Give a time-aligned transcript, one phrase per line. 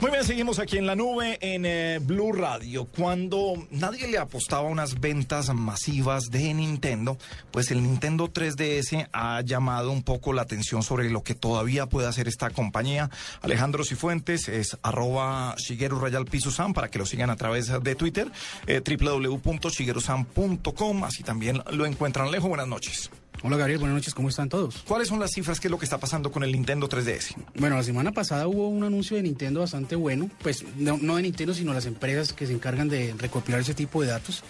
[0.00, 2.86] Muy bien, seguimos aquí en la nube en eh, Blue Radio.
[2.86, 7.18] Cuando nadie le apostaba a unas ventas masivas de Nintendo,
[7.50, 12.08] pues el Nintendo 3DS ha llamado un poco la atención sobre lo que todavía puede
[12.08, 13.10] hacer esta compañía.
[13.42, 17.94] Alejandro Cifuentes es arroba Shigeru Rayal Piso Sam para que lo sigan a través de
[17.94, 18.32] Twitter,
[18.66, 21.04] eh, www.shigerusam.com.
[21.04, 22.28] Así también lo encuentran.
[22.28, 23.10] Alejo, buenas noches.
[23.42, 24.82] Hola Gabriel, buenas noches, ¿cómo están todos?
[24.86, 25.60] ¿Cuáles son las cifras?
[25.60, 27.36] ¿Qué es lo que está pasando con el Nintendo 3DS?
[27.54, 31.22] Bueno, la semana pasada hubo un anuncio de Nintendo bastante bueno, pues no, no de
[31.22, 34.44] Nintendo, sino las empresas que se encargan de recopilar ese tipo de datos.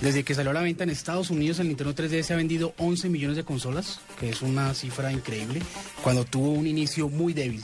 [0.00, 3.10] Desde que salió a la venta en Estados Unidos, el Nintendo 3DS ha vendido 11
[3.10, 5.60] millones de consolas, que es una cifra increíble,
[6.02, 7.62] cuando tuvo un inicio muy débil.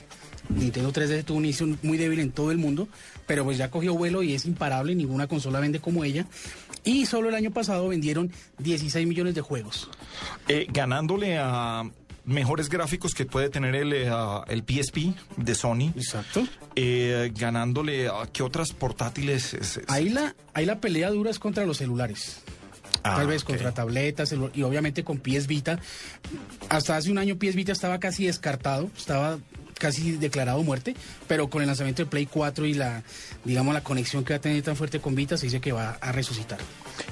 [0.56, 2.88] Nintendo 3DS tuvo un inicio muy débil en todo el mundo,
[3.26, 6.26] pero pues ya cogió vuelo y es imparable, ninguna consola vende como ella.
[6.84, 9.88] Y solo el año pasado vendieron 16 millones de juegos.
[10.48, 11.84] Eh, ganándole a
[12.24, 14.10] mejores gráficos que puede tener el, eh,
[14.48, 15.92] el PSP de Sony.
[15.96, 16.46] Exacto.
[16.76, 19.54] Eh, ganándole a qué otras portátiles.
[19.54, 22.40] Es- es- Ahí la, ahí la pelea dura es contra los celulares.
[23.02, 25.78] Ah, Tal vez contra tabletas y obviamente con PS Vita.
[26.68, 29.38] Hasta hace un año PS Vita estaba casi descartado, estaba
[29.80, 30.94] casi declarado muerte,
[31.26, 33.02] pero con el lanzamiento del Play 4 y la,
[33.44, 35.98] digamos, la conexión que va a tener tan fuerte con Vita, se dice que va
[36.00, 36.58] a resucitar.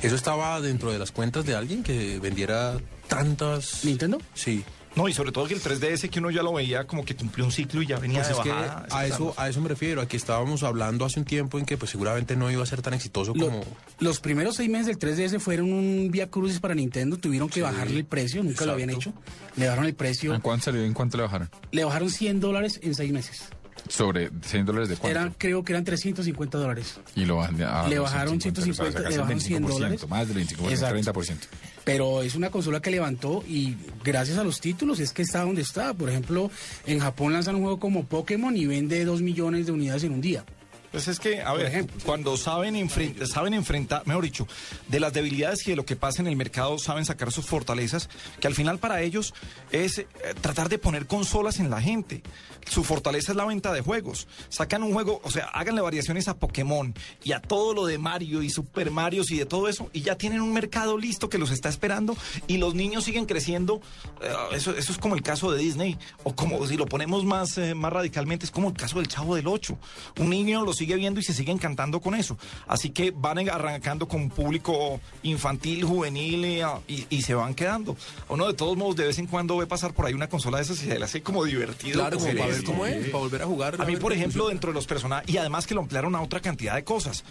[0.02, 2.77] ¿Eso estaba dentro de las cuentas de alguien que vendiera
[3.08, 3.84] tantas?
[3.84, 4.19] ¿Nintendo?
[4.34, 4.62] Sí.
[4.97, 7.44] No, y sobre todo que el 3DS que uno ya lo veía como que cumplió
[7.44, 10.00] un ciclo y ya venía Pues de es que a eso, a eso me refiero,
[10.00, 12.83] a que estábamos hablando hace un tiempo en que pues seguramente no iba a ser
[12.83, 13.64] tan exitoso Lo- como...
[14.00, 17.98] los primeros seis meses del 3DS fueron un vía crucis para Nintendo, tuvieron que bajarle
[17.98, 19.12] el precio, nunca lo habían hecho.
[19.56, 20.83] Le bajaron el precio, ¿En cuánto salió?
[20.84, 21.48] ¿En cuánto le bajaron?
[21.70, 23.42] le bajaron 100 dólares en seis meses.
[23.89, 25.19] Sobre 100 dólares de cuánto.
[25.19, 27.00] Era, creo que eran 350 dólares.
[27.17, 29.69] Y lo bajan a Le bajaron 150, o sea, sacarse le bajaron el 100 25%,
[29.69, 30.08] dólares.
[30.08, 31.12] Más del 25%, Exacto.
[31.12, 31.36] 30%.
[31.84, 35.62] Pero es una consola que levantó y gracias a los títulos es que está donde
[35.62, 35.95] está.
[35.95, 36.50] Por ejemplo,
[36.86, 40.20] en Japón lanzan un juego como Pokémon y vende 2 millones de unidades en un
[40.20, 40.45] día.
[40.91, 41.97] Pues es que, a ver, ejemplo.
[42.05, 44.48] cuando saben, enfren- saben enfrentar, mejor dicho,
[44.89, 48.08] de las debilidades y de lo que pasa en el mercado, saben sacar sus fortalezas,
[48.40, 49.35] que al final para ellos
[49.70, 50.07] es eh,
[50.40, 52.23] tratar de poner consolas en la gente.
[52.70, 54.29] Su fortaleza es la venta de juegos.
[54.48, 58.42] Sacan un juego, o sea, háganle variaciones a Pokémon y a todo lo de Mario
[58.42, 61.51] y Super Mario y de todo eso, y ya tienen un mercado listo que los
[61.51, 63.80] está esperando y los niños siguen creciendo.
[64.23, 67.58] Eh, eso, eso es como el caso de Disney, o como si lo ponemos más,
[67.58, 69.79] eh, más radicalmente, es como el caso del Chavo del Ocho.
[70.18, 72.39] Un niño lo sigue viendo y se sigue encantando con eso.
[72.66, 77.96] Así que van arrancando con un público infantil, juvenil eh, y, y se van quedando.
[78.28, 80.64] Uno de todos modos de vez en cuando ve pasar por ahí una consola de
[80.64, 82.00] esas y se le hace como divertido.
[82.00, 83.80] Claro, como para ver cómo es, para volver a jugar.
[83.80, 84.50] A mí, por ejemplo, funciona.
[84.50, 87.24] dentro de los personajes, y además que lo ampliaron a otra cantidad de cosas.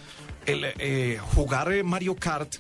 [0.46, 2.56] El eh, jugar eh, Mario Kart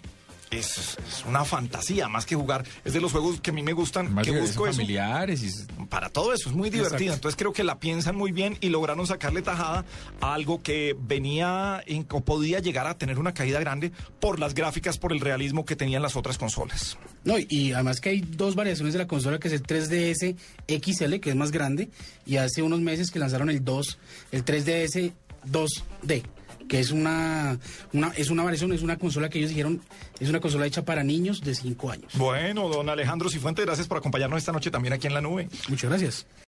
[0.51, 2.63] es, es una fantasía, más que jugar.
[2.85, 4.77] Es de los juegos que a mí me gustan, Más que busco eso.
[4.77, 5.85] familiares y...
[5.87, 6.97] Para todo eso, es muy divertido.
[6.97, 7.13] Exacto.
[7.15, 9.85] Entonces creo que la piensan muy bien y lograron sacarle tajada
[10.21, 14.53] a algo que venía en- o podía llegar a tener una caída grande por las
[14.53, 16.97] gráficas, por el realismo que tenían las otras consolas.
[17.23, 20.35] No, y- y además que hay dos variaciones de la consola, que es el 3DS
[20.67, 21.89] XL, que es más grande,
[22.25, 23.97] y hace unos meses que lanzaron el 2,
[24.31, 25.11] el 3DS
[25.45, 26.23] 2D,
[26.67, 27.59] que es una,
[27.93, 29.81] una, es una variación, es una consola que ellos dijeron,
[30.19, 32.13] es una consola hecha para niños de 5 años.
[32.15, 35.49] Bueno, don Alejandro Cifuentes, gracias por acompañarnos esta noche también aquí en la nube.
[35.69, 36.25] Muchas gracias.